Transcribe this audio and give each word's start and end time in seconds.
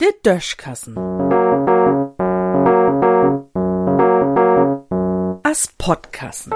Der 0.00 0.12
Döschkassen. 0.22 0.96
As 5.42 5.68
Podkassen. 5.78 6.52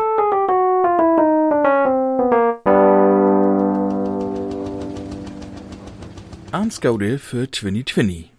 Armsgaude 6.52 7.18
für 7.18 7.50
2020. 7.50 8.30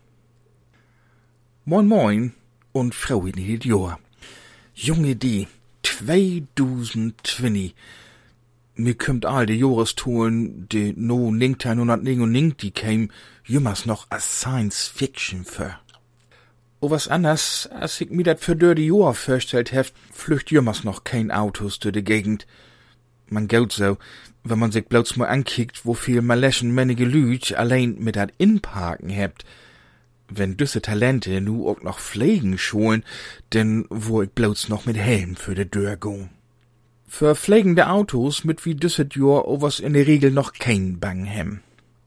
Moin 1.65 1.87
Moin 1.87 2.33
und 2.71 2.95
Frau 2.95 3.25
in 3.25 3.35
Jahr. 3.65 3.99
Junge 4.73 5.17
die, 5.17 5.47
2020. 5.83 7.75
Mir 8.77 8.95
kümmt 8.95 9.25
all 9.25 9.45
die 9.45 9.55
Jahrestolen, 9.55 10.67
die 10.67 10.93
no 10.97 11.29
1999 11.29 12.57
die 12.57 12.71
käm, 12.71 13.09
jümmers 13.45 13.85
noch 13.85 14.07
as 14.09 14.41
Science 14.41 14.87
Fiction 14.87 15.45
für. 15.45 15.79
O 16.81 16.89
was 16.89 17.07
anders, 17.07 17.69
als 17.71 18.01
ich 18.01 18.09
mir 18.09 18.23
dat 18.23 18.41
für 18.41 18.55
dör 18.57 18.75
die 18.75 18.87
Jahr 18.87 19.13
vorstellt 19.13 19.71
heft, 19.71 19.95
flücht 20.11 20.51
jümmers 20.51 20.83
noch 20.83 21.05
kein 21.05 21.31
Autos 21.31 21.79
durch 21.79 21.93
die 21.93 22.03
Gegend. 22.03 22.47
Man 23.29 23.47
geht 23.47 23.71
so, 23.71 23.97
wenn 24.43 24.59
man 24.59 24.73
sich 24.73 24.85
bloß 24.85 25.15
mal 25.15 25.27
ankickt, 25.27 25.85
wo 25.85 25.93
viel 25.93 26.21
Maleschen 26.21 26.75
männige 26.75 27.05
Lüd 27.05 27.55
allein 27.55 27.95
mit 27.99 28.17
dat 28.17 28.33
Inparken 28.37 29.09
hebt. 29.09 29.45
Wenn 30.27 30.57
düsse 30.57 30.81
Talente 30.81 31.39
nu 31.39 31.69
auch 31.69 31.81
noch 31.81 31.99
pflegen 31.99 32.57
schulen, 32.57 33.05
denn 33.53 33.85
wo 33.89 34.21
ich 34.21 34.29
bloß 34.31 34.67
noch 34.67 34.85
mit 34.85 34.97
Helm 34.97 35.37
für 35.37 35.55
de 35.55 35.65
Dörr 35.65 35.95
go. 35.95 36.27
Für 37.07 37.35
pflegende 37.35 37.87
Autos 37.89 38.43
mit 38.43 38.65
wie 38.65 38.75
düsset 38.75 39.15
Jahr 39.15 39.47
o 39.47 39.61
was 39.61 39.79
in 39.79 39.93
der 39.93 40.07
Regel 40.07 40.31
noch 40.31 40.53
kein 40.53 40.99
Bang 40.99 41.25
hem. 41.25 41.61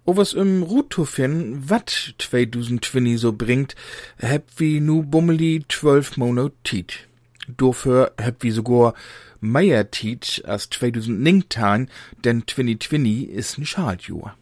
O 0.04 0.16
was 0.16 0.32
im 0.32 0.62
Rutofin 0.62 1.68
wat 1.68 2.14
2020 2.18 3.18
so 3.18 3.32
bringt, 3.32 3.74
heb 4.18 4.44
wie 4.56 4.80
nu 4.80 5.02
bummeli 5.02 5.64
zwölf 5.68 6.16
Monat 6.16 6.52
Tiet. 6.64 7.08
Dafür 7.46 8.12
heb 8.18 8.42
wie 8.42 8.50
sogar 8.50 8.94
mehr 9.40 9.90
Tiet 9.90 10.42
als 10.46 10.68
2019, 10.70 11.88
denn 12.24 12.44
2020 12.46 13.28
is 13.30 13.58
n 13.58 13.66
Schaltjahr. 13.66 14.36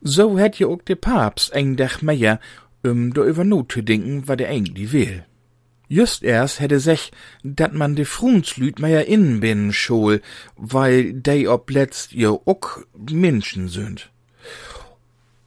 So 0.00 0.38
hätt 0.38 0.58
ja 0.58 0.66
auch 0.66 0.82
de 0.82 0.96
Papst 0.96 1.52
eng 1.52 1.76
Dach 1.76 2.02
mehr, 2.02 2.40
um 2.82 3.14
da 3.14 3.24
über 3.24 3.44
not 3.44 3.74
denken, 3.76 4.28
wat 4.28 4.40
er 4.40 4.48
eigentlich 4.48 4.92
will. 4.92 5.24
Just 5.88 6.22
erst 6.22 6.60
hätte 6.60 6.80
sech, 6.80 7.12
dat 7.42 7.74
man 7.74 7.94
de 7.94 8.04
Frunslüd 8.04 8.78
mehr 8.78 9.06
innen 9.06 9.40
bin 9.40 9.72
schol, 9.72 10.22
weil 10.56 11.12
dei 11.12 11.48
ob 11.48 11.70
letzt 11.70 12.12
ja 12.12 12.30
auch 12.30 12.78
Menschen 12.94 13.68
sind. 13.68 14.10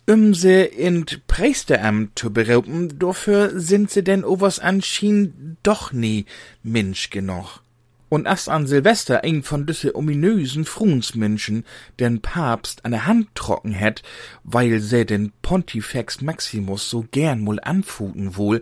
Um 0.10 0.34
se 0.34 0.62
in 0.62 1.06
Priesteramt 1.28 2.18
zu 2.18 2.32
berauben, 2.32 2.98
dafür 2.98 3.60
sind 3.60 3.92
se 3.92 4.04
denn 4.04 4.24
overs 4.24 4.60
anschien 4.60 5.58
doch 5.64 5.92
nie 5.92 6.26
Mensch 6.64 7.10
genug. 7.10 7.62
Und 8.08 8.26
as 8.26 8.48
an 8.48 8.68
Silvester 8.68 9.26
eng 9.26 9.44
von 9.44 9.66
düsse 9.66 9.96
ominösen 9.96 10.64
Frunsmenschen 10.64 11.66
den 12.00 12.22
Papst 12.22 12.86
an 12.86 12.92
der 12.92 13.06
Hand 13.06 13.36
trocken 13.36 13.74
hätt, 13.74 14.02
weil 14.46 14.80
se 14.80 15.04
den 15.04 15.34
Pontifex 15.42 16.22
Maximus 16.22 16.90
so 16.90 17.06
gern 17.12 17.42
mul 17.42 17.60
anfuten 17.60 18.38
wohl, 18.38 18.62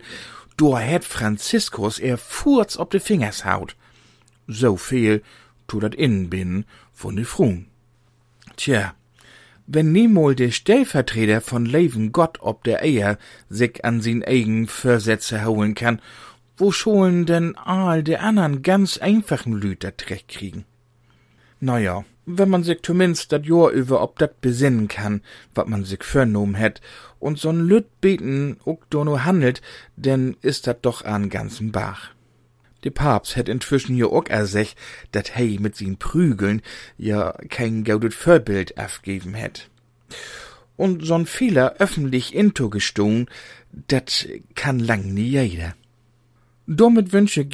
do 0.56 0.76
hätt 0.76 1.04
Franziskus 1.04 1.98
er 1.98 2.18
Furz 2.18 2.76
ob 2.76 2.90
de 2.90 3.00
Fingers 3.00 3.44
haut. 3.44 3.76
So 4.46 4.76
viel 4.76 5.22
tu 5.66 5.80
dat 5.80 5.94
innen 5.94 6.30
bin 6.30 6.64
von 6.92 7.16
de 7.16 7.24
Frun. 7.24 7.66
Tja, 8.56 8.94
wenn 9.66 9.92
niemol 9.92 10.34
der 10.34 10.52
Stellvertreter 10.52 11.40
von 11.40 11.66
Leven 11.66 12.12
Gott 12.12 12.38
ob 12.40 12.64
der 12.64 12.82
Eier 12.82 13.18
sich 13.48 13.84
an 13.84 14.00
sin 14.00 14.22
eigen 14.24 14.68
Versätze 14.68 15.44
hauen 15.44 15.74
kann, 15.74 16.00
wo 16.56 16.72
scholen 16.72 17.26
denn 17.26 17.56
all 17.56 18.02
de 18.02 18.16
andern 18.16 18.62
ganz 18.62 18.96
einfachen 18.98 19.52
Lüter 19.52 19.92
Dreck 19.92 20.28
kriegen? 20.28 20.64
Naja, 21.60 22.04
wenn 22.26 22.50
man 22.50 22.64
sich 22.64 22.82
zumindest 22.82 23.32
dat 23.32 23.46
Jahr 23.46 23.70
über 23.70 24.02
ob 24.02 24.18
dat 24.18 24.40
besinnen 24.40 24.88
kann, 24.88 25.22
wat 25.54 25.68
man 25.68 25.84
sich 25.84 26.02
vernommen 26.02 26.54
hätt, 26.54 26.80
und 27.18 27.38
so'n 27.38 27.66
Lüt 27.66 28.00
beten 28.00 28.58
ook 28.64 28.90
dono 28.90 29.24
handelt, 29.24 29.62
denn 29.96 30.36
ist 30.42 30.66
dat 30.66 30.84
doch 30.84 31.04
an 31.04 31.30
ganzen 31.30 31.72
Bach. 31.72 32.10
De 32.84 32.90
Papst 32.90 33.36
hätt 33.36 33.48
inzwischen 33.48 33.96
ja 33.96 34.06
ook 34.06 34.28
ersech, 34.28 34.76
dat 35.12 35.34
hey 35.34 35.58
mit 35.60 35.76
sin 35.76 35.96
Prügeln 35.96 36.62
ja 36.98 37.32
kein 37.48 37.84
gaudet 37.84 38.12
Vorbild 38.12 38.76
aufgeben 38.76 39.34
hätt. 39.34 39.70
Und 40.76 41.02
so'n 41.04 41.26
Fehler 41.26 41.76
öffentlich 41.78 42.34
into 42.34 42.68
gestohn, 42.68 43.28
dat 43.72 44.28
kann 44.54 44.78
lang 44.78 45.14
nie 45.14 45.30
jeder. 45.30 45.74
Damit 46.66 47.12
wünsch 47.12 47.36
ich 47.38 47.48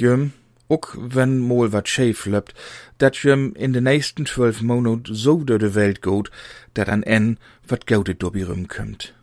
ook 0.72 0.96
wenn 1.14 1.38
mol 1.38 1.68
wat 1.72 1.88
schäf 1.88 2.24
löppt, 2.24 2.54
dat 2.96 3.16
jem 3.16 3.52
in 3.54 3.72
de 3.72 3.80
nächsten 3.80 4.26
zwölf 4.26 4.62
Monat 4.62 5.08
so 5.12 5.44
durch 5.44 5.60
de 5.60 5.74
Welt 5.74 6.02
geht, 6.02 6.30
dat 6.72 6.88
an 6.88 7.02
en 7.02 7.38
wat 7.66 7.86
gaudet 7.86 8.20
dobi 8.20 8.44
kümmt. 8.66 9.14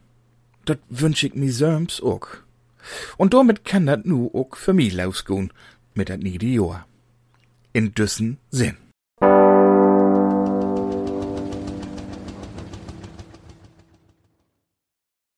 Dat 0.65 0.79
wünsch 0.89 1.23
ich 1.23 1.33
mi 1.33 1.49
söms 1.51 2.01
ook. 2.01 2.45
Und 3.17 3.33
damit 3.33 3.65
kann 3.65 3.85
dat 3.85 4.05
nu 4.05 4.29
ook 4.33 4.57
für 4.57 4.73
mi 4.73 4.89
losgehen 4.89 5.51
mit 5.93 6.09
dat 6.09 6.19
niede 6.19 6.45
Jahr. 6.45 6.85
In 7.73 7.93
düssen 7.93 8.37
Sinn. 8.51 8.88